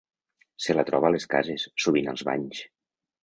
[0.67, 2.63] Se la troba a les cases, sovint als banys.